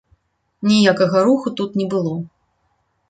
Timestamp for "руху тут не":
1.27-1.87